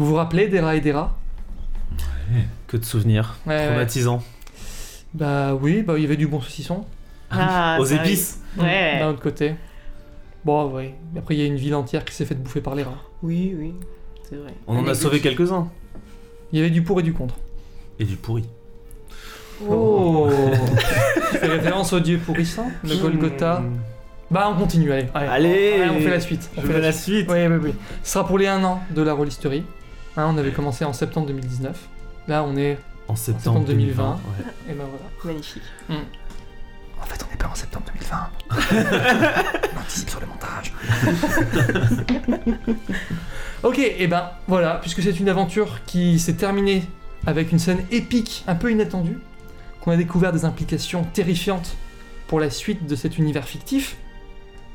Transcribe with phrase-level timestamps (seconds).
[0.00, 1.14] Vous vous rappelez d'Era et d'Era?
[2.68, 3.36] Que de souvenirs.
[3.46, 3.66] Ouais, ouais.
[3.66, 4.22] Traumatisants.
[5.12, 6.86] Bah oui, bah il y avait du bon saucisson.
[7.30, 8.00] Ah, Aux ça, oui.
[8.00, 8.40] épices.
[8.58, 8.98] Ouais.
[8.98, 9.56] D'un autre côté.
[10.42, 10.94] Bon, oui.
[11.18, 12.96] Après, il y a une ville entière qui s'est faite bouffer par les rats.
[13.22, 13.74] Oui, oui,
[14.26, 14.54] c'est vrai.
[14.66, 15.68] On en a sauvé quelques-uns.
[16.50, 17.34] Il y avait du pour et du contre.
[17.98, 18.44] Et du pourri.
[19.68, 20.30] Oh
[21.32, 23.62] Tu fais référence au dieu pourrissant, le Golgotha.
[24.30, 25.08] Bah, on continue, allez.
[25.12, 25.82] Allez.
[25.94, 26.48] on fait la suite.
[26.56, 27.26] On Je fait veux la la suite.
[27.26, 27.30] suite.
[27.30, 27.74] Oui, oui, oui.
[28.02, 29.64] Ce sera pour les 1 an de la rôlisterie.
[30.16, 31.88] Hein, on avait commencé en septembre 2019.
[32.28, 32.78] Là, on est.
[33.08, 34.02] En septembre septembre 2020.
[34.02, 34.12] 2020.
[34.12, 34.20] ouais.
[34.68, 35.04] Et ben voilà.
[35.24, 35.62] Magnifique.
[37.00, 38.30] En fait, on n'est pas en septembre 2020.
[39.76, 40.72] on anticipe sur le montage.
[43.62, 46.84] ok, et ben voilà, puisque c'est une aventure qui s'est terminée
[47.26, 49.18] avec une scène épique, un peu inattendue,
[49.80, 51.76] qu'on a découvert des implications terrifiantes
[52.28, 53.96] pour la suite de cet univers fictif.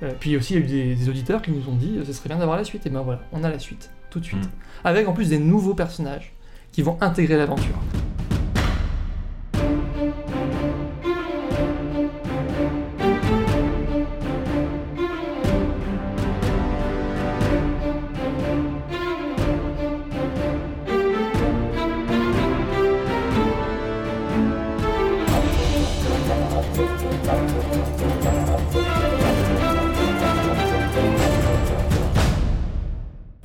[0.04, 2.05] Euh, puis aussi, il y a eu des, des auditeurs qui nous ont dit euh,
[2.05, 2.85] ce serait bien d'avoir la suite.
[2.85, 4.49] Et ben voilà, on a la suite, tout de suite.
[4.85, 6.32] Avec en plus des nouveaux personnages
[6.71, 7.76] qui vont intégrer l'aventure.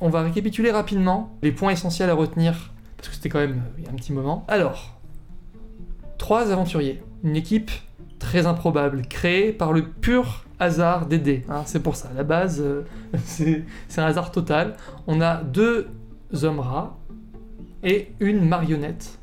[0.01, 3.77] On va récapituler rapidement les points essentiels à retenir, parce que c'était quand même euh,
[3.77, 4.43] il y a un petit moment.
[4.47, 4.97] Alors,
[6.17, 7.71] trois aventuriers, une équipe
[8.19, 11.43] très improbable, créée par le pur hasard des dés.
[11.49, 12.83] hein, c'est pour ça, à la base, euh,
[13.25, 14.75] c'est c'est un hasard total.
[15.07, 15.87] On a deux
[16.41, 16.97] hommes rats
[17.83, 19.19] et une marionnette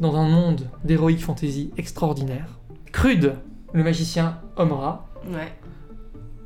[0.00, 2.58] dans un monde d'héroïque fantasy extraordinaire.
[2.92, 3.34] Crude,
[3.72, 5.52] le magicien homme rat, Ouais.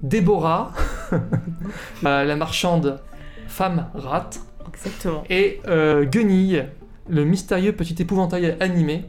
[0.02, 0.72] Déborah,
[1.12, 3.00] euh, la marchande
[3.50, 4.40] femme rate,
[4.72, 5.24] Exactement.
[5.28, 6.64] et euh, Guenille,
[7.08, 9.04] le mystérieux petit épouvantail animé.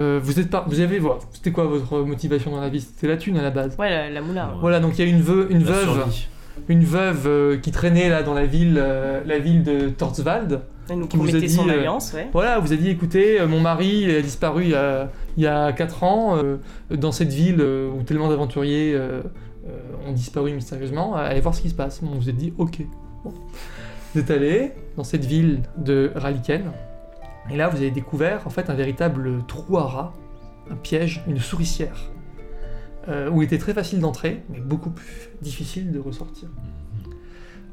[0.00, 2.80] Euh, vous êtes pas, vous avez, voilà, c'était quoi votre motivation dans la vie?
[2.82, 3.76] C'était la thune à la base.
[3.78, 4.46] Ouais, la, la moula.
[4.48, 4.54] ouais.
[4.60, 6.28] Voilà, donc il y a une, veu- une La veuve, survie.
[6.68, 10.60] une veuve euh, qui traînait là dans la ville, euh, la ville de Torswald.
[10.88, 12.28] Elle nous Qui vous a dit, son alliance, ouais.
[12.32, 15.46] Voilà, vous a dit, écoutez, euh, mon mari a disparu il y a, il y
[15.46, 16.58] a 4 ans euh,
[16.90, 19.22] dans cette ville euh, où tellement d'aventuriers euh,
[19.66, 21.16] euh, ont disparu mystérieusement.
[21.16, 22.00] Allez voir ce qui se passe.
[22.04, 22.82] Bon, vous êtes dit, ok.
[24.14, 26.72] Vous êtes allé dans cette ville de Raliken.
[27.50, 30.14] Et là, vous avez découvert en fait un véritable trou à rats,
[30.70, 32.10] un piège, une souricière,
[33.08, 36.48] euh, où il était très facile d'entrer, mais beaucoup plus difficile de ressortir.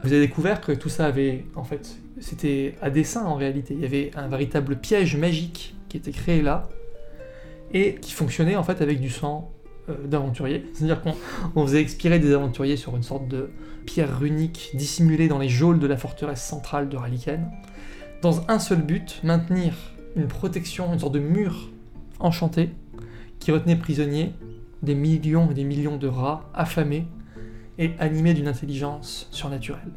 [0.03, 3.73] Vous avez découvert que tout ça avait, en fait, c'était à dessein en réalité.
[3.73, 6.67] Il y avait un véritable piège magique qui était créé là
[7.71, 9.52] et qui fonctionnait en fait avec du sang
[10.05, 10.65] d'aventuriers.
[10.73, 11.15] C'est-à-dire qu'on
[11.55, 13.49] on faisait expirer des aventuriers sur une sorte de
[13.85, 17.51] pierre runique dissimulée dans les geôles de la forteresse centrale de Raliken,
[18.21, 19.73] dans un seul but, maintenir
[20.15, 21.69] une protection, une sorte de mur
[22.19, 22.69] enchanté
[23.39, 24.33] qui retenait prisonniers
[24.81, 27.05] des millions et des millions de rats affamés
[27.77, 29.91] et animés d'une intelligence surnaturelle.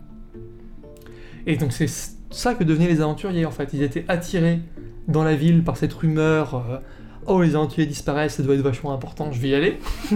[1.47, 1.89] Et donc c'est
[2.31, 3.73] ça que devenaient les aventuriers en fait.
[3.73, 4.61] Ils étaient attirés
[5.07, 6.79] dans la ville par cette rumeur euh,
[7.29, 9.79] Oh, les aventuriers disparaissent, ça doit être vachement important, je vais y aller.
[10.11, 10.15] Ce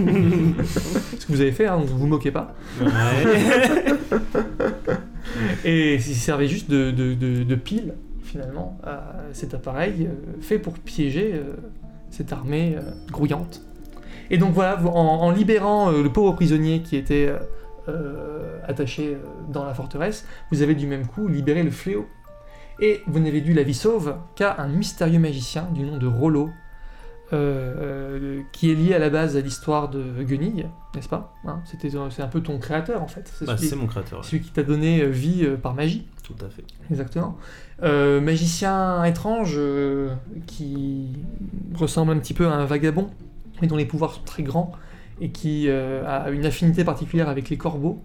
[1.25, 2.55] que vous avez fait, hein, donc vous vous moquez pas.
[5.65, 10.59] Et ils servaient juste de, de, de- de pile, finalement, à cet appareil euh, fait
[10.59, 11.53] pour piéger euh,
[12.09, 13.61] cette armée euh, grouillante.
[14.29, 17.29] Et donc voilà, en, en libérant le pauvre prisonnier qui était
[18.65, 19.17] attaché
[19.51, 22.07] dans la forteresse, vous avez du même coup libéré le fléau.
[22.79, 26.49] Et vous n'avez dû la vie sauve qu'à un mystérieux magicien du nom de Rollo,
[27.33, 31.61] euh, euh, qui est lié à la base à l'histoire de Guenille, n'est-ce pas Hein,
[31.65, 33.31] C'était, C'est un peu ton créateur en fait.
[33.37, 34.19] C'est Bah, celui, mon créateur.
[34.19, 34.25] ouais.
[34.25, 36.05] celui qui t'a donné euh, vie par magie.
[36.23, 36.63] Tout à fait.
[36.89, 37.37] Exactement.
[37.83, 40.13] Euh, magicien étrange euh,
[40.45, 41.07] qui
[41.75, 43.09] ressemble un petit peu à un vagabond,
[43.61, 44.71] mais dont les pouvoirs sont très grands
[45.19, 48.01] et qui a une affinité particulière avec les corbeaux.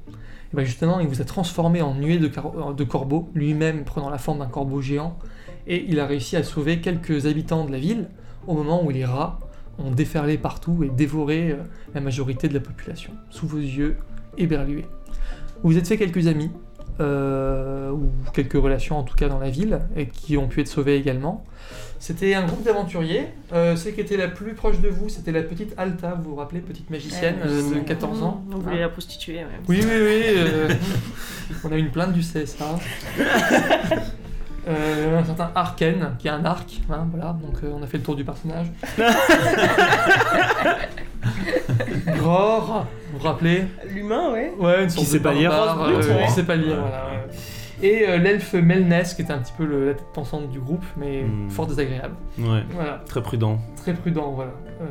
[0.52, 4.40] Et ben justement, il vous a transformé en nuée de corbeaux, lui-même prenant la forme
[4.40, 5.18] d'un corbeau géant,
[5.66, 8.08] et il a réussi à sauver quelques habitants de la ville
[8.46, 9.38] au moment où les rats
[9.78, 11.56] ont déferlé partout et dévoré euh,
[11.94, 13.96] la majorité de la population, sous vos yeux
[14.38, 14.86] éberlués.
[15.62, 16.50] Vous vous êtes fait quelques amis,
[17.00, 20.68] euh, ou quelques relations en tout cas dans la ville, et qui ont pu être
[20.68, 21.44] sauvées également.
[21.98, 23.26] C'était un groupe d'aventuriers.
[23.52, 26.36] Euh, celle qui était la plus proche de vous, c'était la petite Alta, vous vous
[26.36, 28.42] rappelez, petite magicienne Ouais, euh, de c'est- 14 ans.
[28.52, 29.46] On voulait Hein la prostituer, ouais.
[29.68, 29.90] oui, oui,
[30.68, 30.74] oui.
[31.64, 32.78] on a une plainte du CSA.
[34.68, 37.98] Euh, un certain Arken, qui a un arc, hein, voilà, donc euh, on a fait
[37.98, 38.66] le tour du personnage.
[42.18, 43.64] Gror, vous vous rappelez?
[43.90, 44.52] L'humain, ouais.
[44.58, 45.52] Ouais, une sorte sait de pas lire.
[45.52, 47.06] euh, qui sait pas lire, voilà.
[47.82, 50.84] Et euh, l'elfe Melnès, qui était un petit peu le- la tête pensante du groupe,
[50.96, 51.50] mais Hmm.
[51.50, 52.14] fort désagréable.
[52.38, 53.58] Ouais, Voilà, très prudent.
[53.76, 54.52] très prudent, voilà.
[54.80, 54.84] Euh,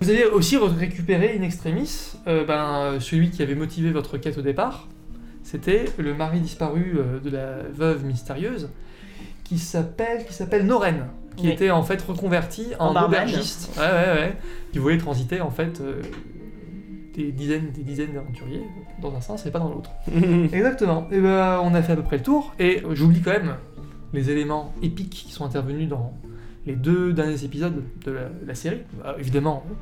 [0.00, 4.42] Vous avez aussi récupéré in extremis euh, ben, celui qui avait motivé votre quête au
[4.42, 4.88] départ.
[5.50, 8.68] C'était le mari disparu euh, de la veuve mystérieuse,
[9.42, 11.52] qui s'appelle qui s'appelle Noren, qui Oui.
[11.52, 13.76] était en fait reconverti en, En aubergiste.
[13.76, 14.36] Ouais, ouais, ouais.
[14.72, 16.02] Qui voulait transiter en fait euh,
[17.16, 18.62] des dizaines, des dizaines d'aventuriers
[19.02, 19.90] dans un sens et pas dans l'autre.
[20.52, 21.08] Exactement.
[21.10, 22.54] Et ben, on a fait à peu près le tour.
[22.60, 23.56] Et j'oublie quand même
[24.12, 26.12] les éléments épiques qui sont intervenus dans
[26.64, 28.82] les deux derniers épisodes de la, la série.
[29.04, 29.74] Euh, évidemment, euh,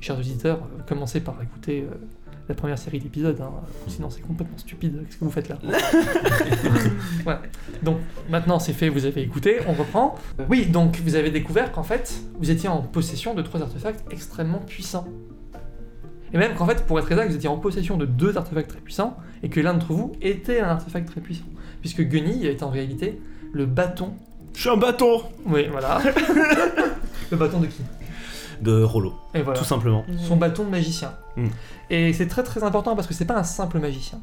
[0.00, 0.58] chers auditeurs,
[0.88, 1.94] commencez par écouter euh,
[2.48, 3.50] la première série d'épisodes, hein,
[3.88, 5.02] sinon c'est complètement stupide.
[5.06, 5.58] Qu'est-ce que vous faites là
[7.24, 7.42] Voilà.
[7.82, 7.98] Donc
[8.28, 10.16] maintenant c'est fait, vous avez écouté, on reprend.
[10.40, 14.04] Euh, Oui, donc vous avez découvert qu'en fait, vous étiez en possession de trois artefacts
[14.12, 15.06] extrêmement puissants.
[16.34, 18.80] Et même qu'en fait, pour être exact, vous étiez en possession de deux artefacts très
[18.80, 21.44] puissants, et que l'un d'entre vous était un artefact très puissant.
[21.80, 23.20] Puisque Gunny est en réalité
[23.52, 24.14] le bâton.
[24.54, 26.00] Je suis un bâton Oui, voilà.
[27.30, 27.82] le bâton de qui?
[28.64, 29.58] De Rollo, Et voilà.
[29.58, 30.04] tout simplement.
[30.26, 31.12] Son bâton de magicien.
[31.36, 31.48] Mm.
[31.90, 34.20] Et c'est très très important parce que c'est pas un simple magicien.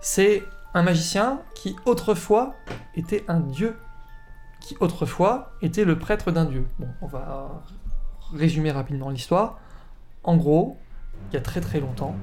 [0.00, 0.42] C'est
[0.74, 2.54] un magicien qui autrefois
[2.96, 3.76] était un dieu.
[4.60, 6.66] Qui autrefois était le prêtre d'un dieu.
[6.78, 7.62] Bon, on va
[8.34, 9.58] résumer rapidement l'histoire.
[10.24, 10.76] En gros,
[11.30, 12.14] il y a très très longtemps,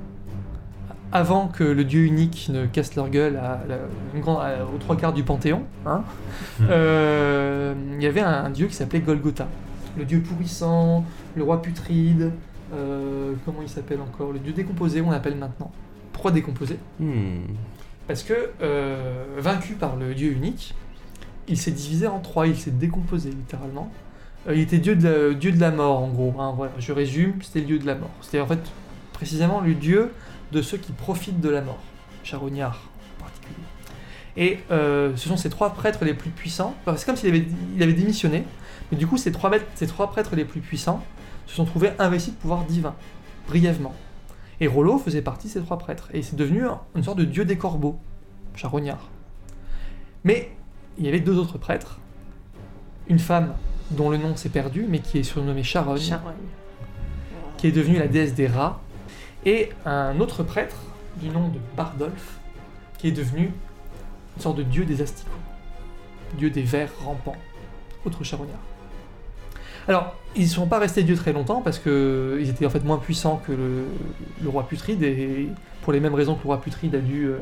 [1.12, 3.78] avant que le dieu unique ne casse leur gueule à, la-
[4.14, 6.04] une grande- à- aux trois quarts du Panthéon, hein,
[6.60, 6.66] Hmm.
[6.70, 9.48] euh, il y avait un, un dieu qui s'appelait Golgotha.
[9.98, 11.04] Le dieu pourrissant,
[11.36, 12.32] le roi putride,
[12.74, 15.72] euh, comment il s'appelle encore Le dieu décomposé, on l'appelle maintenant.
[16.14, 17.46] Pourquoi décomposé Hmm.
[18.08, 20.74] Parce que, euh, vaincu par le dieu unique,
[21.48, 23.92] il s'est divisé en trois, il s'est décomposé littéralement.
[24.48, 26.92] Euh, il était dieu de, la, dieu de la mort en gros, hein, voilà, je
[26.92, 28.12] résume, c'était le dieu de la mort.
[28.22, 28.60] C'était en fait
[29.14, 30.12] précisément le dieu
[30.52, 31.82] de ceux qui profitent de la mort,
[32.24, 33.56] charognard en particulier.
[34.38, 37.46] Et ce sont ces trois prêtres les plus puissants, c'est comme s'il avait,
[37.76, 38.46] il avait démissionné,
[38.92, 41.04] mais du coup ces trois, maîtres- ces trois prêtres les plus puissants
[41.46, 42.96] se sont trouvés investis de pouvoir divin,
[43.48, 43.94] brièvement.
[44.60, 47.26] Et Rollo faisait partie de ces trois prêtres, et c'est devenu un- une sorte de
[47.26, 48.00] dieu des corbeaux,
[48.56, 49.10] charognard.
[50.24, 50.52] Mais
[50.98, 52.00] il y avait deux autres prêtres,
[53.08, 53.54] une femme
[53.92, 56.34] dont le nom s'est perdu, mais qui est surnommée Charogne, Charogne.
[57.58, 58.82] qui est devenue la déesse des rats,
[59.46, 60.76] et un autre prêtre
[61.18, 62.40] du nom de Bardolph,
[62.98, 63.52] qui est devenu
[64.36, 65.30] une sorte de dieu des asticots,
[66.38, 67.36] dieu des vers rampants,
[68.06, 68.58] autre charognard.
[69.88, 72.98] Alors, ils ne sont pas restés dieux très longtemps parce qu'ils étaient en fait moins
[72.98, 75.48] puissants que le, roi Putride, et
[75.82, 77.38] pour les mêmes raisons que le roi Putride a dû euh,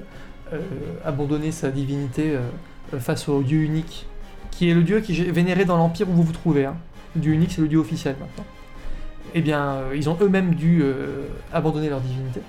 [0.54, 0.60] euh,
[1.04, 4.06] abandonner sa divinité euh, face au dieu unique,
[4.52, 6.66] qui est le dieu qui est vénéré dans l'empire où vous vous trouvez.
[6.66, 6.78] hein.
[7.16, 8.46] Le dieu unique, c'est le dieu officiel maintenant
[9.38, 10.82] eh bien, ils ont eux-mêmes dû
[11.52, 12.40] abandonner leur divinité.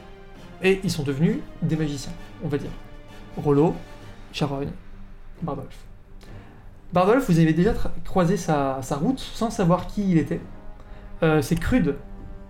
[0.62, 2.12] Et ils sont devenus des magiciens,
[2.44, 2.70] on va dire.
[3.36, 3.74] Rollo,
[4.32, 4.70] Charogne,
[5.42, 5.76] Bardolph.
[6.92, 7.74] Bardolph, vous avez déjà
[8.04, 10.40] croisé sa, sa route sans savoir qui il était.
[11.22, 11.96] Euh, c'est Crude,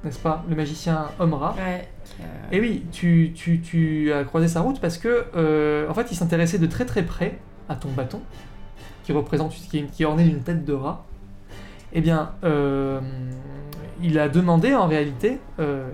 [0.04, 1.54] n'est-ce pas Le magicien homme-rat.
[1.56, 1.88] Ouais.
[2.04, 5.94] qui a- Et oui, tu, tu- tu as croisé sa route parce que, euh, en
[5.94, 7.38] fait, il s'intéressait de très très près
[7.68, 8.20] à ton bâton,
[9.04, 11.04] qui représente, qui est, qui est orné d'une tête de rat.
[11.92, 13.00] Eh bien, euh,
[14.02, 15.88] il a demandé en réalité, euh,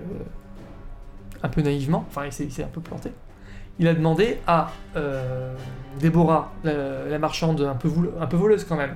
[1.41, 3.11] un peu naïvement, enfin, il s'est un peu planté.
[3.79, 5.53] Il a demandé à euh,
[5.99, 6.73] Déborah, la,
[7.09, 8.95] la marchande un peu, voule- un peu voleuse quand même,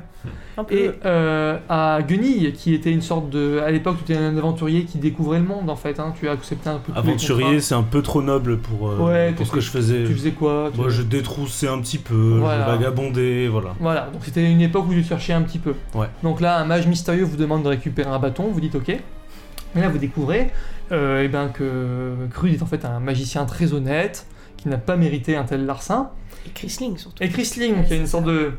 [0.57, 0.75] Un peu.
[0.75, 3.59] et euh, à Guenille, qui était une sorte de.
[3.59, 5.99] À l'époque, tu étais un aventurier qui découvrait le monde en fait.
[5.99, 8.97] hein, tu as accepté un peu les Aventurier, c'est un peu trop noble pour, euh,
[8.97, 10.03] Ouais, pour ce que je faisais.
[10.05, 12.65] Tu faisais quoi tu- Moi, je détroussais un petit peu, Voilà.
[12.65, 13.69] je vagabondais, voilà.
[13.79, 15.73] Voilà, donc c'était une époque où tu cherchais un petit peu.
[15.95, 16.07] Ouais.
[16.23, 18.89] Donc là, un mage mystérieux vous demande de récupérer un bâton, vous dites ok.
[18.89, 18.99] Et
[19.75, 20.51] là, vous découvrez
[20.91, 24.25] euh, eh ben, que Crude est en fait un magicien très honnête,
[24.57, 26.09] qui n'a pas mérité un tel larcin.
[26.45, 27.23] Et Chrysling surtout.
[27.23, 28.31] Et Chrysling, Ouais, qui est une sorte ça.
[28.31, 28.51] de.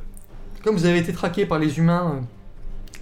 [0.65, 2.21] Comme vous avez été traqué par les humains euh,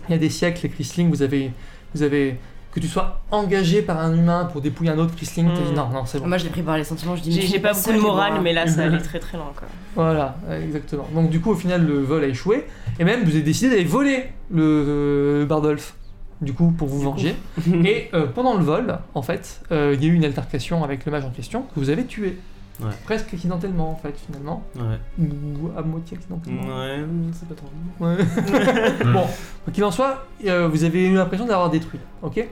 [0.08, 1.50] il y a des siècles, les Chrysling, vous avez,
[1.94, 2.38] vous avez.
[2.72, 5.74] Que tu sois engagé par un humain pour dépouiller un autre Chrysling, t'as dit Mm.
[5.76, 6.26] non, non, c'est bon.
[6.28, 7.16] Moi, je l'ai pris par les sentiments.
[7.16, 9.18] Je dis, J'ai mais j'ai c'est pas beaucoup de morale, mais là, ça allait très
[9.18, 9.50] très loin.
[9.56, 9.66] Quoi.
[9.94, 11.08] Voilà, exactement.
[11.14, 12.66] Donc du coup, au final, le vol a échoué,
[12.98, 15.94] et même vous avez décidé d'aller voler le euh, Bardolph,
[16.42, 17.34] du coup, pour vous venger.
[17.82, 21.06] et euh, pendant le vol, en fait, euh, il y a eu une altercation avec
[21.06, 22.36] le mage en question que vous avez tué.
[22.80, 22.90] Ouais.
[23.04, 24.62] Presque accidentellement, en fait, finalement.
[24.76, 24.98] Ouais.
[25.18, 26.62] Ou à moitié accidentellement.
[26.78, 27.68] Ouais, c'est pas trop.
[28.00, 28.16] Ouais.
[29.12, 29.26] bon,
[29.64, 32.46] quoi qu'il en soit, euh, vous avez eu l'impression d'avoir détruit, ok?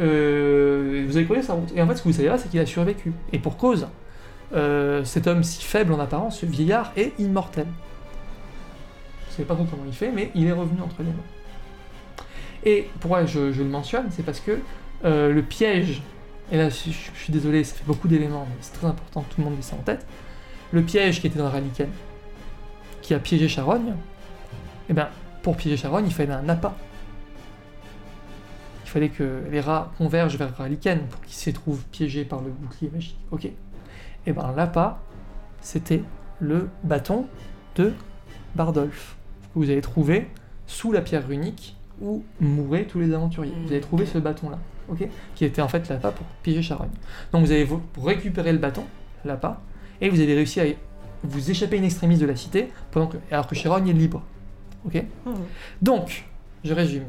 [0.00, 1.72] Euh, Vous avez croisé sa route.
[1.74, 3.12] Et en fait, ce que vous savez pas, c'est qu'il a survécu.
[3.32, 3.86] Et pour cause,
[4.54, 7.66] euh, cet homme si faible en apparence, ce vieillard, est immortel.
[7.66, 12.24] Vous savez pas trop comment il fait, mais il est revenu entre les mains.
[12.64, 14.58] Et pourquoi je, je le mentionne, c'est parce que
[15.04, 16.02] euh, le piège,
[16.52, 19.40] et là je, suis désolé, ça fait beaucoup d'éléments, mais c'est très important que tout
[19.40, 20.06] le monde ait ça en tête.
[20.72, 21.88] le piège qui était dans Raliken,
[23.02, 23.94] qui a piégé Charogne,
[24.88, 25.08] eh ben,
[25.42, 26.76] pour piéger Charogne, il fallait un appât.
[28.84, 32.50] Il fallait que les rats convergent vers Raliken pour qu'ils s'y trouvent piégés par le
[32.50, 33.18] bouclier magique.
[33.30, 33.48] Ok.
[34.26, 35.00] Et ben l'appât,
[35.60, 36.02] c'était
[36.40, 37.26] le bâton
[37.76, 37.92] de
[38.54, 39.16] Bardolph,
[39.52, 40.28] que vous avez trouvé
[40.66, 43.54] sous la pierre runique où mouraient tous les aventuriers.
[43.64, 46.90] Vous avez trouvé ce bâton-là, ok Qui était en fait l'appât pour piéger Charogne.
[47.32, 47.66] Donc vous avez
[48.02, 48.84] récupéré le bâton,
[49.24, 49.60] l'appât,
[50.00, 50.64] et vous avez réussi à
[51.24, 54.22] vous échapper une extrémiste de la cité, pendant que, alors que Charogne est libre.
[54.86, 55.34] Ok Mhm.
[55.82, 56.24] Donc,
[56.64, 57.04] je résume.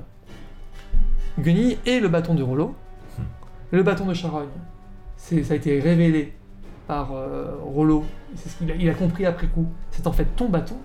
[1.40, 2.74] Gunny et le bâton de Rollo.
[3.72, 4.48] Le bâton de Charogne,
[5.18, 6.34] c'est- ça a été révélé
[6.88, 8.06] par euh, Rollo.
[8.36, 9.68] C'est ce qu'il a, il a compris après coup.
[9.92, 10.78] C'est en fait ton bâton.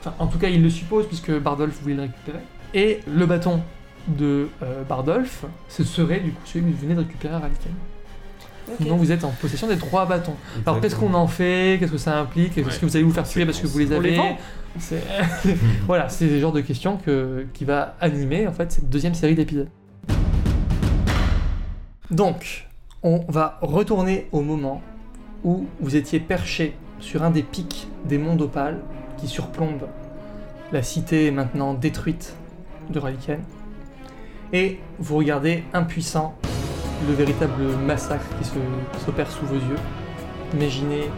[0.00, 2.38] Enfin, en tout cas, il le suppose puisque Bardolph voulait le récupérer.
[2.76, 3.62] Et le bâton
[4.06, 7.72] de euh, Bardolph, ce serait du coup celui que vous venez de récupérer à Ralken.
[8.68, 8.86] Ok.
[8.86, 10.34] Donc vous êtes en possession des trois bâtons.
[10.66, 11.78] Alors qu'est-ce qu'on en fait?
[11.80, 12.58] Qu'est-ce que ça implique?
[12.58, 12.78] Est-ce Ouais.
[12.78, 14.20] que vous allez vous faire tuer parce que vous les avez?
[15.86, 19.34] Voilà, c'est le genre de questions que, qui va animer en fait cette deuxième série
[19.34, 19.70] d'épisodes.
[22.10, 22.68] Donc,
[23.02, 24.82] on va retourner au moment
[25.44, 28.80] où vous étiez perché sur un des pics des monts d'Opale
[29.16, 29.88] qui surplombent
[30.72, 32.34] la cité maintenant détruite
[32.90, 33.40] de Raliken.
[34.52, 36.36] Et vous regardez impuissant
[37.06, 38.48] le véritable massacre qui
[39.04, 39.78] s'opère sous vos yeux.
[40.54, 41.10] Imaginez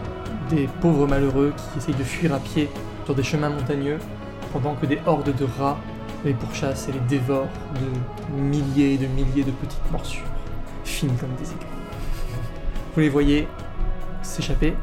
[0.50, 2.68] des pauvres malheureux qui essayent de fuir à pied
[3.04, 3.98] sur des chemins montagneux
[4.52, 5.78] pendant que des hordes de rats
[6.24, 10.24] les pourchassent et les dévorent de milliers et de milliers de petites morsures,
[10.84, 11.66] fines comme des aiguilles.
[12.94, 13.46] Vous les voyez
[14.22, 14.74] s'échapper.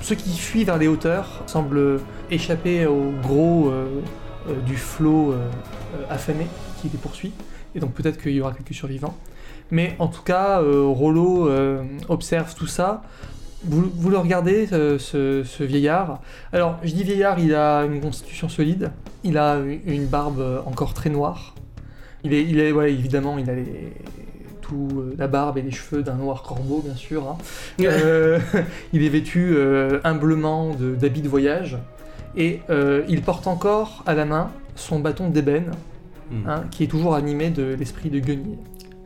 [0.00, 4.00] Ceux qui fuient vers les hauteurs semblent échapper au gros euh,
[4.66, 5.36] du flot euh,
[5.96, 6.46] euh, affamé
[6.80, 7.32] qui les poursuit,
[7.74, 9.16] et donc peut-être qu'il y aura quelques survivants.
[9.70, 13.02] Mais en tout cas, euh, Rollo euh, observe tout ça.
[13.64, 16.20] Vous, vous le regardez, euh, ce, ce vieillard.
[16.52, 18.90] Alors, je dis vieillard, il a une constitution solide.
[19.24, 21.54] Il a une barbe euh, encore très noire.
[22.24, 23.92] Il est, il est ouais, évidemment, il a les-
[24.74, 27.28] euh, la barbe et les cheveux d'un noir corbeau, bien sûr.
[27.28, 27.36] hein.
[27.84, 28.38] Euh,
[28.92, 31.76] il est vêtu euh, humblement de- d'habits de voyage.
[32.36, 35.70] Et euh, il porte encore à la main son bâton d'ébène,
[36.30, 36.48] Hmm.
[36.48, 38.56] hein, qui est toujours animé de l'esprit de Guenille.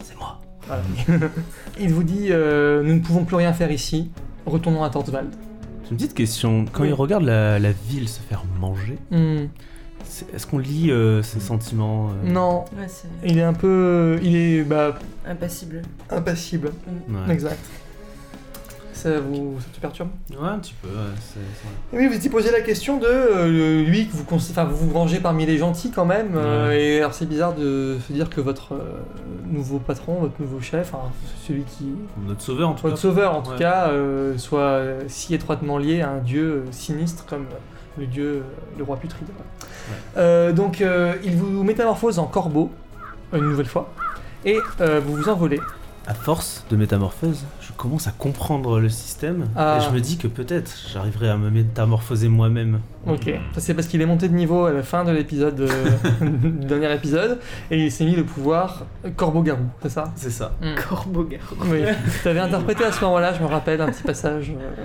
[0.05, 0.41] C'est moi.
[0.69, 0.83] Voilà.
[1.81, 4.11] il vous dit euh, Nous ne pouvons plus rien faire ici,
[4.45, 5.31] retournons à Tortwald.
[5.85, 6.67] J'ai une petite question.
[6.73, 6.89] Quand Oui.
[6.91, 9.47] il regarde la, la ville se faire manger, Hmm,
[10.33, 12.87] est-ce qu'on lit euh, ses sentiments euh, Non, Ouais,
[13.25, 14.21] il est un peu.
[14.23, 15.83] Il est bah, impassible.
[16.11, 16.71] impassible.
[17.09, 17.33] ouais.
[17.33, 17.59] Exact.
[19.07, 20.89] Ça vous ça te perturbe Ouais, un petit peu.
[20.89, 24.25] ouais, c'est- c'est- Et Oui, vous étiez posé la question de euh, lui que vous,
[24.25, 26.33] cons- enfin, vous vous rangez parmi les gentils quand même.
[26.35, 26.83] euh, Ouais.
[26.83, 28.79] et alors c'est bizarre de se dire que votre euh,
[29.47, 30.93] nouveau patron, votre nouveau chef,
[31.47, 31.95] celui qui.
[32.27, 33.01] Notre sauveur en tout Votre cas.
[33.01, 33.59] sauveur en tout Ouais.
[33.59, 37.47] cas, euh, soit euh, si étroitement lié à un dieu euh, sinistre comme
[37.99, 38.41] le dieu, euh,
[38.77, 39.29] le roi putride.
[40.17, 42.73] Euh, donc euh, il vous métamorphose en corbeau,
[43.33, 43.89] une nouvelle fois,
[44.45, 45.61] et euh, vous vous envolez.
[46.09, 49.79] À force de métamorphose, je commence à comprendre le système Ah.
[49.81, 52.81] et je me dis que peut-être j'arriverai à me métamorphoser moi-même.
[53.07, 55.69] Ok, ça c'est parce qu'il est monté de niveau à la fin de l'épisode, euh,
[56.21, 57.39] du dernier épisode,
[57.71, 58.85] et il s'est mis le pouvoir
[59.17, 60.13] corbeau-garou, c'est ça?
[60.17, 60.53] C'est ça.
[60.61, 60.75] Hmm.
[60.89, 61.57] Corbeau garou.
[61.71, 61.83] Oui,
[62.23, 64.51] tu avais interprété à ce moment-là, je me rappelle, un petit passage.
[64.51, 64.85] euh,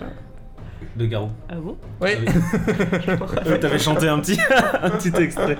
[0.97, 1.29] Le garou.
[1.49, 1.77] Ah bon?
[2.01, 4.37] Oui, Ah T'avais chanté un petit,
[4.83, 5.57] un petit extrait.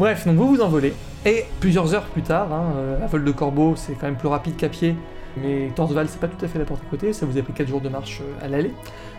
[0.00, 0.94] Bref, donc vous vous envolez.
[1.26, 4.28] Et plusieurs heures plus tard, hein, euh, à vol de corbeau, c'est quand même plus
[4.28, 4.96] rapide qu'à pied.
[5.36, 7.52] Mais Torsval, c'est pas tout à fait la porte à côté, ça vous a pris
[7.52, 8.72] 4 jours de marche euh, à l'aller.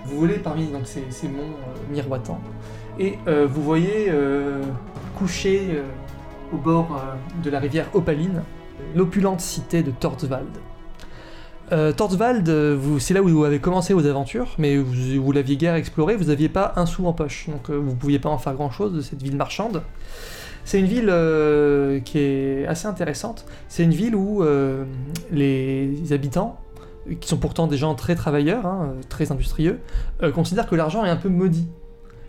[0.07, 2.41] Vous volez parmi donc, ces, ces monts euh, miroitants.
[2.97, 4.63] Et euh, vous voyez euh,
[5.19, 5.83] coucher euh,
[6.51, 8.41] au bord euh, de la rivière Opaline
[8.95, 10.47] l'opulente cité de Tortswald.
[11.71, 16.15] Euh, euh, c'est là où vous avez commencé vos aventures, mais vous, l'aviez guère exploré,
[16.15, 18.55] vous n'aviez pas un sou en poche, donc euh, vous ne pouviez pas en faire
[18.55, 19.83] grand-chose de cette ville marchande.
[20.65, 23.45] C'est une ville euh, qui est assez intéressante.
[23.67, 24.85] C'est une ville où euh,
[25.31, 26.59] les habitants,
[27.19, 29.79] qui sont pourtant des gens très travailleurs, hein, euh, très industrieux,
[30.23, 31.67] euh, considèrent que l'argent est un peu maudit.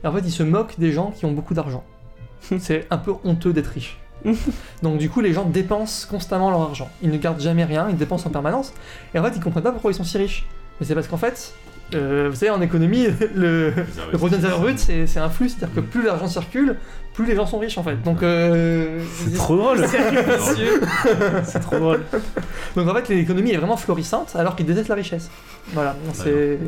[0.03, 1.85] Et en fait, ils se moquent des gens qui ont beaucoup d'argent.
[2.59, 3.99] C'est un peu honteux d'être riche.
[4.83, 6.89] Donc du coup, les gens dépensent constamment leur argent.
[7.03, 8.73] Ils ne gardent jamais rien, ils dépensent en permanence.
[9.15, 10.47] Et en fait, ils comprennent pas pourquoi ils sont si riches.
[10.81, 11.55] Mais c'est parce qu'en fait,
[11.95, 13.73] euh, vous savez, en économie, le,
[14.12, 16.77] le produit intérieur brut, c'est c'est un flux, c'est-à-dire que plus l'argent circule,
[17.14, 18.02] plus les gens sont riches en fait.
[18.02, 19.85] Donc, euh, C'est trop drôle.
[21.45, 22.02] C'est trop drôle.
[22.76, 25.31] donc en fait, l'économie est vraiment florissante alors qu'ils détestent la richesse.
[25.75, 26.59] Voilà, c'est.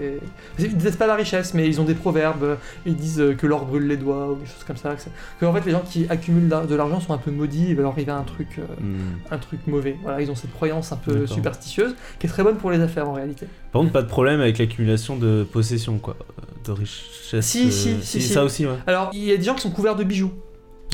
[0.58, 2.58] Ils détestent pas la richesse, mais ils ont des proverbes.
[2.86, 4.94] Ils disent euh, que l'or brûle les doigts ou des choses comme ça.
[5.40, 7.66] Que, en fait, les gens qui accumulent de l'argent sont un peu maudits.
[7.70, 9.16] Il va leur arriver un truc, euh, Hmm.
[9.30, 9.96] un truc mauvais.
[10.02, 13.08] Voilà, ils ont cette croyance un peu superstitieuse qui est très bonne pour les affaires
[13.08, 13.46] en réalité.
[13.72, 16.16] Par contre, pas de problème avec l'accumulation de possessions, quoi.
[16.64, 17.44] De richesse.
[17.44, 18.22] Si, si, si, si.
[18.22, 18.76] Ça aussi, ouais.
[18.86, 20.32] Alors, il y a des gens qui sont couverts de bijoux.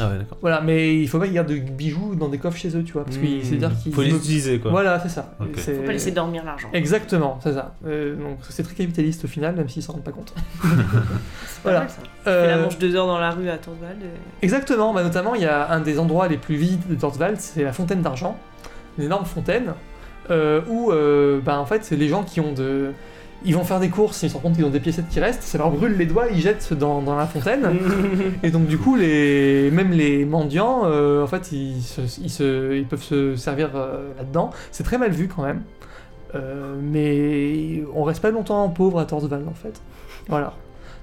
[0.01, 0.39] Ah ouais, d'accord.
[0.41, 2.93] Voilà, mais il faut pas qu'ils gardent de bijoux dans des coffres chez eux, tu
[2.95, 3.41] vois, parce que Hmm.
[3.43, 3.93] c'est dire qu'ils.
[3.93, 4.71] Faut les utiliser, quoi.
[4.71, 5.35] Voilà, c'est ça.
[5.41, 5.49] Ok.
[5.57, 6.69] C'est- Faut pas laisser dormir l'argent.
[6.73, 7.75] Exactement, c'est ça.
[7.87, 10.33] Euh, donc c'est très capitaliste au final, même s'ils s'en rendent pas compte.
[10.63, 11.79] C'est pas Voilà.
[11.81, 11.97] mal, ça.
[12.27, 13.97] Euh, Fais la manche deux heures dans la rue à Tourval.
[14.03, 17.37] et- Exactement, bah, notamment il y a un des endroits les plus visités de Torswald,
[17.39, 18.39] c'est la fontaine d'argent,
[18.99, 19.75] une énorme fontaine,
[20.31, 22.93] euh, où euh, bah, en fait c'est les gens qui ont de...
[23.45, 25.43] Ils vont faire des courses, ils se rendent compte qu'ils ont des piécettes qui restent,
[25.43, 27.67] ça leur brûle les doigts, ils jettent dans, dans la fontaine.
[28.43, 32.77] Et donc du coup, les, même les mendiants, euh, en fait, ils, se- ils, se-
[32.77, 34.51] ils peuvent se servir euh, là-dedans.
[34.73, 35.63] C'est très mal vu quand même.
[36.35, 39.81] Euh, mais on reste pas longtemps pauvre à Torswald en fait.
[40.29, 40.53] Voilà.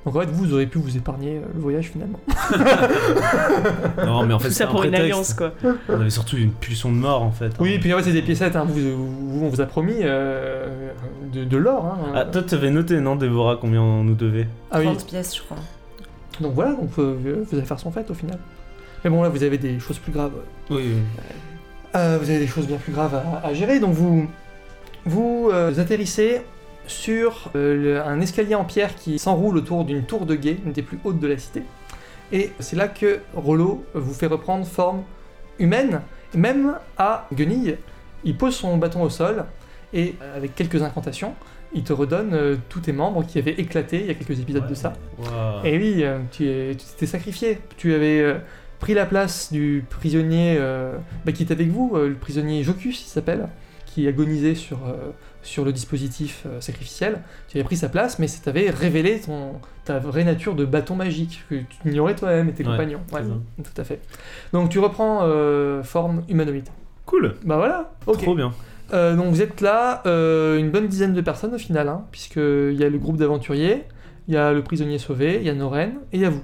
[0.05, 2.19] Donc en fait, vous auriez pu vous épargner euh, le voyage finalement.
[4.05, 5.51] Non, mais en fait, Tout c'est ça un pour une alliance, quoi.
[5.89, 7.51] On avait surtout une pulsion de mort, en fait.
[7.59, 8.65] Oui, et puis en fait, c'est des piécettes, hein.
[8.67, 10.91] vous, vous- on vous a promis euh,
[11.33, 11.85] de, de l'or.
[11.85, 12.11] Hein.
[12.15, 14.47] Ah, toi, t'avais noté, non, Déborah, combien on nous devait?
[14.71, 14.85] Ah oui.
[14.85, 15.57] 30 pièces, je crois.
[16.39, 18.37] Donc voilà, donc euh, vous allez faire son fête au final.
[19.03, 20.31] Mais bon, là, vous avez des choses plus graves.
[20.69, 20.93] Oui,
[21.95, 24.27] Euh, vous avez des choses bien plus graves à, à gérer, donc vous
[25.05, 26.41] vous euh, atterrissez
[26.87, 30.71] sur euh, le- un escalier en pierre qui s'enroule autour d'une tour de guet, une
[30.71, 31.63] des plus hautes de la cité.
[32.31, 35.03] Et c'est là que Rollo vous fait reprendre forme
[35.59, 36.01] humaine,
[36.35, 37.77] même à Guenille.
[38.23, 39.45] Il pose son bâton au sol
[39.93, 41.33] et euh, avec quelques incantations,
[41.73, 44.67] il te redonne euh, tous tes membres qui avaient éclaté il y a quelques épisodes
[44.67, 44.93] de ça.
[45.65, 47.59] Et oui, tu es- tu t'es sacrifié.
[47.77, 48.35] Tu avais
[48.79, 50.59] pris la place du prisonnier
[51.25, 53.47] bah, qui est avec vous, le prisonnier Jocus, il s'appelle,
[53.97, 55.09] qui agonisait sur, euh,
[55.41, 57.23] sur le dispositif euh, sacrificiel.
[57.47, 59.53] Tu avais pris sa place, mais ça t'avait révélé ton,
[59.85, 62.99] ta vraie nature de bâton magique, que tu ignorais toi-même et tes Ouais, compagnons.
[63.11, 63.21] Ouais,
[63.63, 63.99] tout à fait.
[64.53, 66.69] Donc tu reprends euh, forme humanoïde.
[67.07, 67.33] Cool.
[67.43, 68.21] Bah voilà, ok.
[68.21, 68.53] Trop bien.
[68.93, 72.75] Euh, donc vous êtes là, euh, une bonne dizaine de personnes au final, hein, puisqu'il
[72.75, 73.83] y a le groupe d'aventuriers,
[74.27, 76.43] il y a le prisonnier sauvé, il y a Noren, et il y a vous.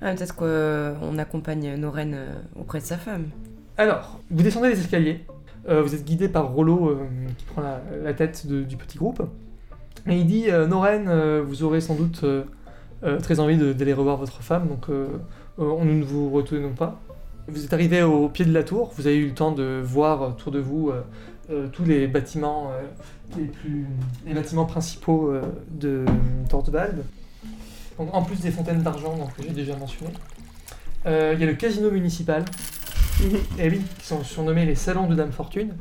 [0.00, 3.24] Ah, Peut-être qu'on accompagne euh, auprès de sa femme.
[3.76, 5.24] Alors, vous descendez les escaliers,
[5.68, 7.62] vous êtes guidé par Rollo euh, qui prend
[8.02, 9.22] la, tête du petit groupe,
[10.08, 12.44] et il dit euh, Noren, euh, vous aurez sans doute euh,
[13.04, 15.08] euh, très envie d'aller revoir votre femme, donc euh,
[15.58, 17.00] euh, nous ne vous retenons pas.
[17.48, 20.22] Vous êtes arrivé au pied de la tour, vous avez eu le temps de voir
[20.22, 21.02] autour de vous euh,
[21.50, 22.82] euh, tous les bâtiments, euh,
[23.36, 23.86] les, plus,
[24.32, 26.04] bâtiments principaux euh, de
[26.48, 27.04] Tortwald.
[27.98, 30.12] En plus des fontaines d'argent que j'ai déjà mentionné,
[31.06, 32.44] Euh, il y a le casino municipal,
[33.58, 35.74] et oui, qui sont surnommés les salons de Dame Fortune,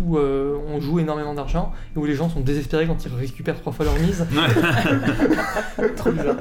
[0.00, 3.60] où euh, on joue énormément d'argent, et où les gens sont désespérés quand ils récupèrent
[3.60, 4.26] trois fois leur mise.
[5.96, 6.36] Trop bizarre.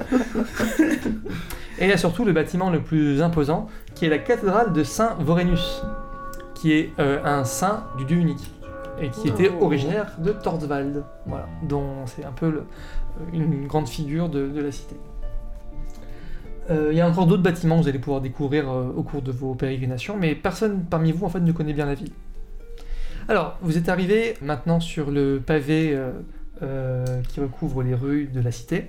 [1.80, 4.84] Et il y a surtout le bâtiment le plus imposant, qui est la cathédrale de
[4.84, 5.82] Saint Vorenus,
[6.56, 8.52] qui est euh, un saint du dieu unique,
[9.00, 9.66] et qui était Oh.
[9.66, 12.64] originaire de Tordswald, voilà, dont c'est un peu le-
[13.34, 14.96] une grande figure de, de la cité.
[16.70, 19.22] Euh, Il y a encore d'autres bâtiments que vous allez pouvoir découvrir euh, au cours
[19.22, 22.12] de vos pérégrinations, mais personne parmi vous en fait ne connaît bien la ville.
[23.30, 26.12] Alors, vous êtes arrivé maintenant sur le pavé euh,
[26.64, 28.86] euh, qui recouvre les rues de la cité,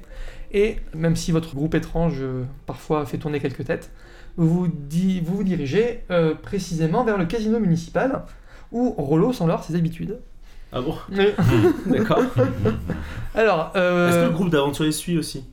[0.53, 3.91] et même si votre groupe étrange euh, parfois fait tourner quelques têtes,
[4.37, 8.23] vous vous, di- vous, vous dirigez euh, précisément vers le casino municipal,
[8.71, 10.19] où Rollo s'enlore ses habitudes.
[10.73, 10.95] Ah bon?
[11.11, 11.35] Mais-
[11.87, 12.21] D'accord.
[13.35, 15.45] Alors, euh, Est-ce que le groupe d'aventuriers suit aussi?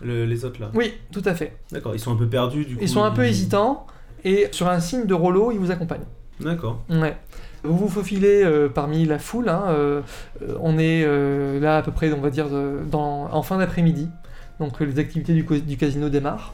[0.00, 1.56] Le- les autres là oui, tout à fait.
[1.70, 2.80] D'accord, ils sont un peu perdus du coup.
[2.82, 3.86] Ils sont un peu hésitants,
[4.24, 6.06] et sur un signe de Rollo, ils vous accompagnent.
[6.40, 6.82] D'accord.
[6.90, 7.16] Ouais.
[7.62, 9.48] Vous vous faufilez euh, parmi la foule.
[9.48, 10.02] hein, euh,
[10.60, 12.46] on est euh, là à peu près, on va dire,
[12.90, 14.08] dans, en fin d'après-midi.
[14.60, 16.52] Donc les activités du, casino démarrent.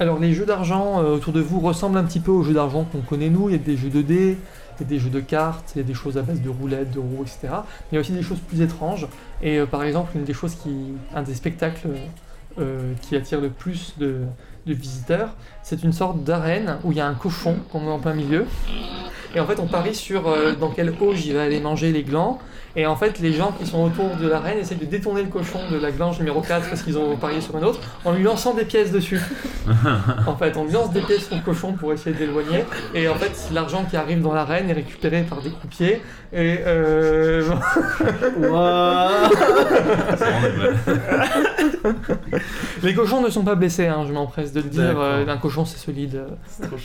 [0.00, 3.00] Alors les jeux d'argent autour de vous ressemblent un petit peu aux jeux d'argent qu'on
[3.00, 3.48] connaît nous.
[3.48, 4.38] Il y a des jeux de dés,
[4.78, 6.48] il y a des jeux de cartes, il y a des choses à base de
[6.48, 7.38] roulettes, de roues, etc.
[7.42, 7.48] Mais
[7.92, 9.06] il y a aussi des choses plus étranges.
[9.42, 11.88] Et par exemple, une des choses qui, un des spectacles
[13.02, 14.20] qui attire le plus de,
[14.66, 15.30] de visiteurs,
[15.62, 18.46] c'est une sorte d'arène où il y a un cochon qu'on met en plein milieu.
[19.34, 22.04] Et en fait, on parie sur euh, dans quelle auge il va aller manger les
[22.04, 22.38] glands.
[22.76, 25.60] Et en fait, les gens qui sont autour de l'arène essaient de détourner le cochon
[25.70, 28.52] de la glange numéro 4 parce qu'ils ont parié sur une autre en lui lançant
[28.52, 29.20] des pièces dessus.
[30.26, 32.64] en fait, on lui lance des pièces sur le cochon pour essayer de l'éloigner.
[32.94, 36.02] Et en fait, l'argent qui arrive dans l'arène est récupéré par des croupiers.
[36.32, 37.48] Et euh,
[42.82, 44.98] Les cochons ne sont pas blessés, hein, je m'empresse de le dire.
[45.00, 46.24] Euh, un cochon, c'est solide.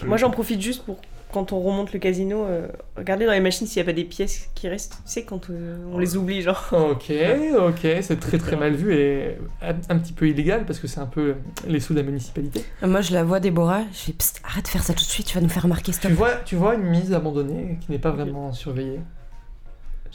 [0.05, 0.97] Moi, j'en profite juste pour,
[1.31, 4.03] quand on remonte le casino, euh, regarder dans les machines s'il n'y a pas des
[4.05, 4.97] pièces qui restent.
[5.05, 6.63] Tu sais, quand euh, on les oublie, genre.
[6.71, 7.11] Ok,
[7.59, 10.99] ok, c'est très très mal vu et un, un petit peu illégal parce que c'est
[10.99, 11.35] un peu
[11.67, 12.63] les sous de la municipalité.
[12.81, 13.83] Moi, je la vois, Déborah.
[13.93, 15.91] Je fais Psst, arrête de faire ça tout de suite, tu vas nous faire remarquer,
[15.91, 16.11] Tu stop.
[16.13, 18.99] vois, tu vois une mise abandonnée qui n'est pas vraiment surveillée?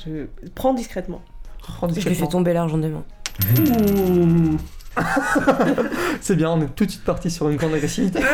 [0.04, 1.22] Je prends discrètement.
[1.62, 2.26] Prends Je lui fais discrètement.
[2.40, 3.04] tomber l'argent des mains.
[3.58, 4.56] Ouh.
[6.20, 8.20] c'est bien, on est tout de suite parti sur une grande agressivité.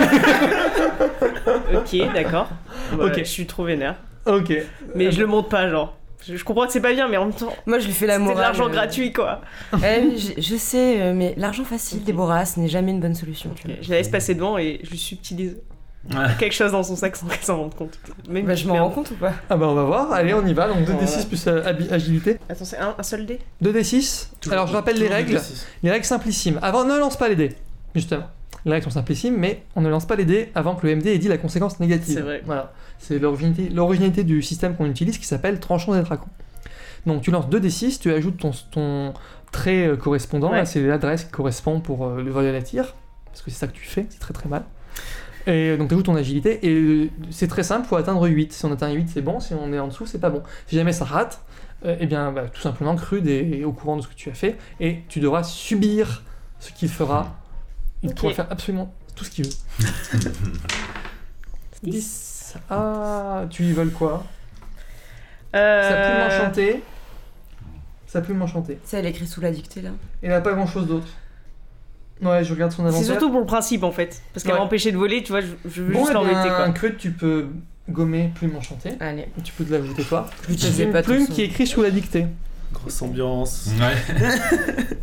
[1.74, 2.48] Ok, d'accord.
[2.96, 3.18] Bah, Ok.
[3.18, 3.96] Je suis trop vénère.
[4.26, 4.52] ok.
[4.94, 5.96] Mais je le monte pas, genre.
[6.26, 8.06] Je, je comprends que c'est pas bien, mais en même temps, Moi, je lui fais
[8.06, 8.42] la c'est de morale.
[8.42, 9.40] l'argent euh, gratuit, quoi.
[9.82, 12.04] eh je, je sais, euh, mais l'argent facile, Ok.
[12.04, 13.50] Déborah, ce n'est jamais une bonne solution.
[13.54, 13.82] tu Ok, vois.
[13.82, 15.56] Je la laisse passer devant et je lui subtilise.
[16.38, 17.98] Quelque chose dans son sac sans qu'elle s'en rende compte.
[18.28, 19.32] Même Bah, je m'en rends compte ou pas?
[19.48, 21.24] Ah bah on va voir, allez on y va, donc 2d6 Voilà.
[21.24, 22.38] plus euh, agilité.
[22.48, 23.38] Attends, c'est un, un seul dé?
[23.62, 25.64] 2d6, Toujours- alors je rappelle les règles, du D6.
[25.82, 26.58] les règles simplissimes.
[26.62, 27.54] Avant, ne lance pas les dés,
[27.94, 28.24] justement.
[28.64, 31.06] Les règles sont simplissimes, mais on ne lance pas les dés avant que le MD
[31.06, 32.14] ait dit la conséquence négative.
[32.14, 32.42] C'est vrai.
[32.44, 36.26] Voilà, c'est l'originalité du système qu'on utilise qui s'appelle tranchant des dragons.
[37.06, 39.14] Donc tu lances 2d6, tu ajoutes ton, ton
[39.52, 40.58] trait euh, correspondant, Ouais.
[40.58, 42.94] là c'est l'adresse qui correspond pour euh, le vol à la tire,
[43.26, 44.64] parce que c'est ça que tu fais, c'est très très mal.
[45.46, 48.52] Et euh, donc tu ajoutes ton agilité, et euh, c'est très simple, faut atteindre 8.
[48.52, 50.42] Si on atteint 8, c'est bon, si on est en dessous, c'est pas bon.
[50.66, 51.40] Si jamais ça rate,
[51.84, 54.28] euh, eh bien bah, tout simplement Crude est, est au courant de ce que tu
[54.30, 56.22] as fait, et tu devras subir
[56.58, 57.36] ce qu'il fera.
[58.02, 59.52] Il pourra faire absolument tout ce qu'il veut.
[61.82, 62.56] 10.
[62.68, 64.24] Ah, tu lui voles quoi?
[65.54, 65.88] Euh...
[65.88, 66.82] Sa plume enchantée.
[68.06, 68.74] Sa plume enchantée.
[68.82, 69.90] Tu sais, elle écrit sous la dictée là.
[70.22, 71.08] Il n'a pas grand chose d'autre.
[72.22, 73.00] Ouais, je regarde son inventaire.
[73.00, 74.20] C'est surtout pour le principe en fait.
[74.34, 74.58] Parce qu'elle Ouais.
[74.58, 76.64] m'a empêché de voler, tu vois, je, je veux Bon, juste eh l'embêter quoi.
[76.64, 77.46] un crude, tu peux
[77.88, 78.90] gommer plume enchantée.
[79.00, 80.26] Allez, Tu peux te l'ajouter toi.
[80.56, 82.26] sais une pas plume qui est écrite sous la dictée.
[82.72, 83.70] Grosse ambiance.
[83.80, 84.16] Ouais.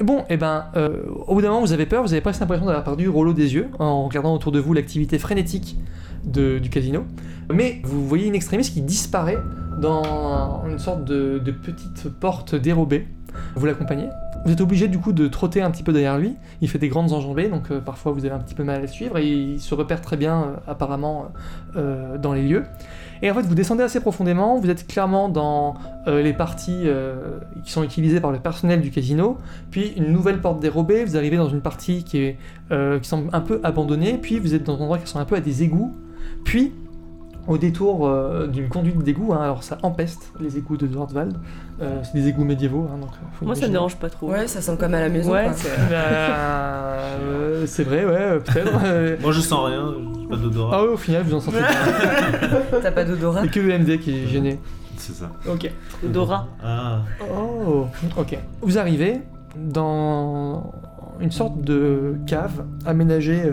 [0.00, 2.66] Bon, et ben, euh, au bout d'un moment, vous avez peur, vous avez presque l'impression
[2.66, 5.78] d'avoir perdu Rollo des yeux en regardant autour de vous l'activité frénétique
[6.24, 7.04] de- du casino.
[7.50, 9.38] Mais vous voyez une extrémiste qui disparaît
[9.80, 13.06] dans une sorte de, de petite porte dérobée.
[13.54, 14.08] Vous l'accompagnez.
[14.46, 16.36] Vous êtes obligé du coup de trotter un petit peu derrière lui.
[16.60, 18.86] Il fait des grandes enjambées, donc euh, parfois vous avez un petit peu mal à
[18.86, 21.32] suivre et il se repère très bien euh, apparemment
[21.74, 22.64] euh, dans les lieux.
[23.22, 24.56] Et en fait, vous descendez assez profondément.
[24.60, 25.74] Vous êtes clairement dans
[26.06, 26.84] les parties
[27.64, 29.38] qui sont utilisées par le personnel du casino.
[29.70, 32.34] Puis une nouvelle porte dérobée, vous arrivez dans une partie qui,
[32.68, 35.36] qui semble un peu abandonnée, puis vous êtes dans un endroit qui ressemble un peu
[35.36, 35.96] à des égouts,
[36.44, 36.74] puis
[37.48, 41.36] au détour euh, d'une conduite d'égout, hein, alors ça empeste les égouts de Nordwald,
[41.80, 44.30] euh, c'est des égouts médiévaux, hein, donc faut Moi ça me dérange pas trop.
[44.30, 45.32] Ouais, ça sent comme à la maison.
[45.32, 45.94] Ouais, c'est- Bah,
[47.20, 49.20] euh, c'est vrai, ouais, euh, peut-être.
[49.22, 50.76] Moi je sens rien, j'ai pas d'odorat.
[50.78, 51.58] Ah ouais, au final, vous en sentez
[52.72, 52.78] pas.
[52.82, 54.58] T'as pas d'odorat C'est que le MD qui est gêné.
[54.96, 55.30] C'est ça.
[55.48, 55.70] Ok.
[56.02, 56.46] Dora.
[56.64, 57.00] Ah,
[57.32, 58.38] Oh, ok.
[58.62, 59.20] Vous arrivez
[59.56, 60.72] dans
[61.20, 63.52] une sorte de cave aménagée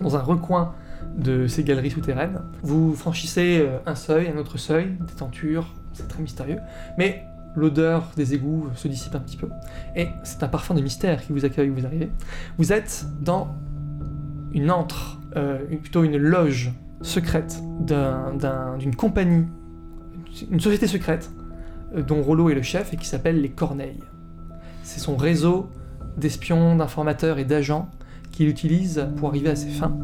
[0.00, 0.72] dans un recoin
[1.16, 2.40] de ces galeries souterraines.
[2.62, 6.58] Vous franchissez euh, un seuil, un autre seuil, des tentures, c'est très mystérieux,
[6.98, 9.48] mais l'odeur des égouts se dissipe un petit peu.
[9.94, 12.10] Et c'est un parfum de mystère qui vous accueille vous arrivez.
[12.58, 13.48] Vous êtes dans
[14.52, 16.72] une antre, euh, plutôt une loge
[17.02, 19.46] secrète d'un- d'un- d'une compagnie,
[20.50, 21.30] une société secrète
[21.94, 24.00] euh, dont Rollo est le chef et qui s'appelle les Corneilles.
[24.82, 25.68] C'est son réseau
[26.16, 27.90] d'espions, d'informateurs et d'agents
[28.30, 29.94] qu'il utilise pour arriver à ses fins.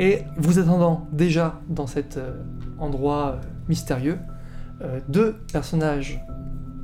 [0.00, 2.32] Et vous attendant déjà dans cet euh,
[2.78, 4.18] endroit euh, mystérieux,
[4.82, 6.18] euh, deux personnages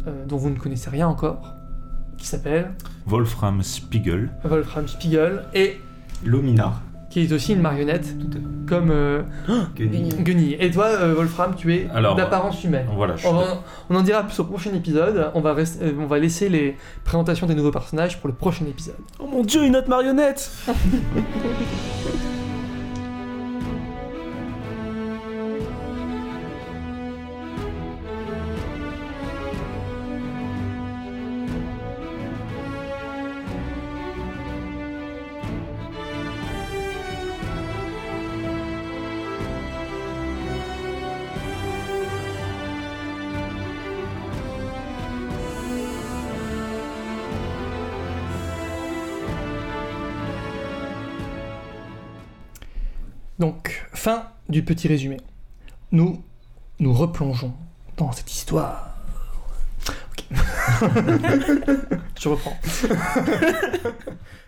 [0.07, 1.55] euh, dont vous ne connaissez rien encore,
[2.19, 2.73] qui s'appellent
[3.07, 4.31] Wolfram Spiegel.
[4.45, 5.81] Wolfram Spiegel et
[6.25, 6.83] Lominar.
[7.09, 8.15] qui est aussi une marionnette,
[8.67, 9.23] comme euh,
[9.75, 10.13] Guenille.
[10.23, 10.57] Guenille.
[10.61, 12.87] Et toi, euh, Wolfram, tu es Alors, d'apparence humaine.
[12.95, 15.31] Voilà, je suis On, va- on en dira plus au prochain épisode.
[15.35, 18.67] On va, rest- euh, on va laisser les présentations des nouveaux personnages pour le prochain
[18.67, 18.97] épisode.
[19.19, 20.51] Oh mon dieu, une autre marionnette
[54.57, 55.19] du petit résumé.
[55.93, 56.25] Nous
[56.79, 57.53] nous replongeons
[57.99, 58.97] dans cette histoire.
[59.87, 60.25] Ok.
[62.19, 62.57] Je reprends.